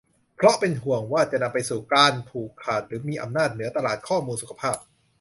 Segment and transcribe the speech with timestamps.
[0.35, 4.77] เพราะเป็นห่วงว่าจะนำไปสู่การผูกขาดหรือมีอำนาจเหนือตลาดข้อมูลสุขภาพ